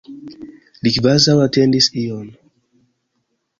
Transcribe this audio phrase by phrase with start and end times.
[0.87, 2.27] Li kvazaŭ atendis ion.